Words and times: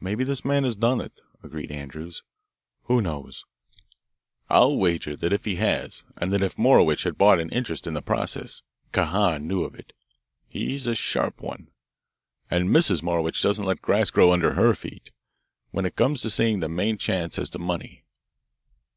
"Maybe 0.00 0.22
this 0.22 0.44
man 0.44 0.62
has 0.62 0.76
done 0.76 1.00
it," 1.00 1.20
agreed 1.42 1.72
Andrews. 1.72 2.22
"Who 2.84 3.00
knows? 3.02 3.44
I'll 4.48 4.76
wager 4.76 5.16
that 5.16 5.32
if 5.32 5.44
he 5.44 5.56
has 5.56 6.04
and 6.16 6.30
that 6.32 6.40
if 6.40 6.56
Morowitch 6.56 7.02
had 7.02 7.18
bought 7.18 7.40
an 7.40 7.50
interest 7.50 7.88
in 7.88 7.96
his 7.96 8.04
process 8.04 8.62
Kahan 8.92 9.48
knew 9.48 9.64
of 9.64 9.74
it. 9.74 9.92
He's 10.48 10.86
a 10.86 10.94
sharp 10.94 11.40
one. 11.40 11.66
And 12.48 12.68
Mrs. 12.68 13.02
Morowitch 13.02 13.42
doesn't 13.42 13.64
let 13.66 13.82
grass 13.82 14.12
grow 14.12 14.30
under 14.32 14.54
her 14.54 14.72
feet, 14.72 15.10
when 15.72 15.84
it 15.84 15.96
comes 15.96 16.22
to 16.22 16.30
seeing 16.30 16.60
the 16.60 16.68
main 16.68 16.96
chance 16.96 17.36
as 17.36 17.50
to 17.50 17.58
money. 17.58 18.04